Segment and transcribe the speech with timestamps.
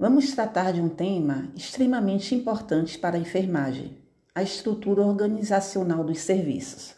[0.00, 3.98] Vamos tratar de um tema extremamente importante para a enfermagem:
[4.34, 6.94] a estrutura organizacional dos serviços.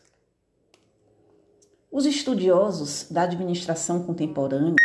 [1.91, 4.77] Os estudiosos da administração contemporânea,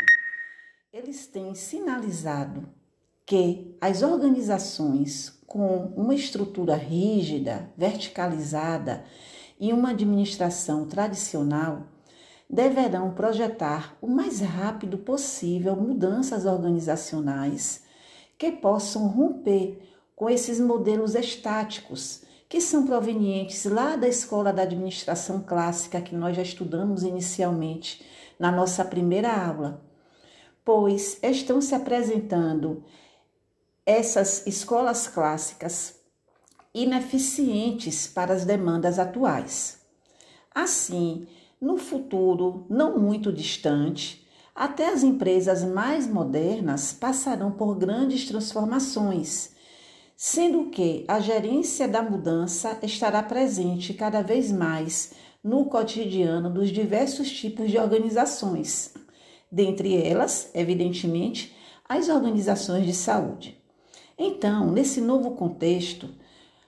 [0.91, 2.67] eles têm sinalizado
[3.23, 9.03] que as organizações com uma estrutura rígida, verticalizada
[9.59, 11.83] e uma administração tradicional
[12.49, 17.85] deverão projetar o mais rápido possível mudanças organizacionais
[18.37, 19.81] que possam romper
[20.15, 26.35] com esses modelos estáticos que são provenientes lá da escola da administração clássica que nós
[26.35, 28.05] já estudamos inicialmente
[28.39, 29.81] na nossa primeira aula,
[30.63, 32.83] pois estão se apresentando
[33.85, 35.95] essas escolas clássicas
[36.73, 39.81] ineficientes para as demandas atuais.
[40.53, 41.27] Assim,
[41.59, 44.26] no futuro não muito distante,
[44.57, 49.51] até as empresas mais modernas passarão por grandes transformações,
[50.15, 55.13] sendo que a gerência da mudança estará presente cada vez mais
[55.43, 58.95] no cotidiano dos diversos tipos de organizações,
[59.51, 61.55] dentre elas, evidentemente,
[61.87, 63.63] as organizações de saúde.
[64.17, 66.09] Então, nesse novo contexto,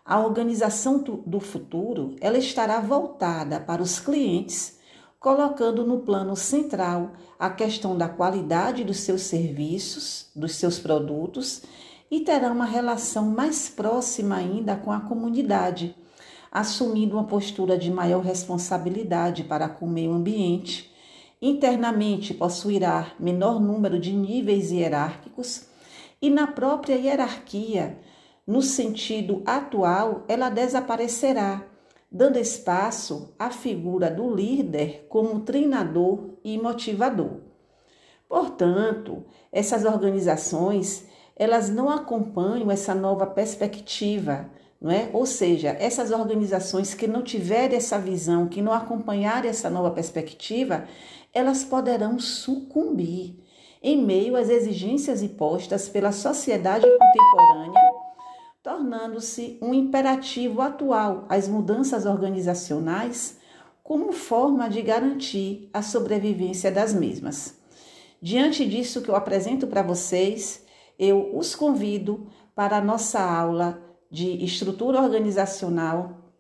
[0.06, 4.79] a organização do futuro ela estará voltada para os clientes
[5.20, 11.62] colocando no plano central a questão da qualidade dos seus serviços, dos seus produtos
[12.10, 15.96] e terá uma relação mais próxima ainda com a comunidade,
[16.52, 20.92] assumindo uma postura de maior responsabilidade para com o meio ambiente.
[21.42, 25.68] Internamente possuirá menor número de níveis hierárquicos
[26.22, 27.98] e na própria hierarquia,
[28.46, 31.69] no sentido atual, ela desaparecerá
[32.12, 37.42] dando espaço à figura do líder como treinador e motivador.
[38.28, 44.50] Portanto, essas organizações, elas não acompanham essa nova perspectiva,
[44.82, 45.10] não é?
[45.14, 50.86] Ou seja, essas organizações que não tiverem essa visão, que não acompanharem essa nova perspectiva,
[51.34, 53.36] elas poderão sucumbir
[53.82, 57.99] em meio às exigências impostas pela sociedade contemporânea
[58.70, 63.40] tornando-se um imperativo atual as mudanças organizacionais
[63.82, 67.58] como forma de garantir a sobrevivência das mesmas.
[68.22, 70.64] Diante disso que eu apresento para vocês,
[71.00, 73.82] eu os convido para a nossa aula
[74.12, 76.32] de estrutura organizacional,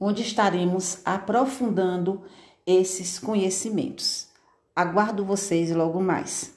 [0.00, 2.22] onde estaremos aprofundando
[2.66, 4.28] esses conhecimentos.
[4.74, 6.50] Aguardo vocês logo mais.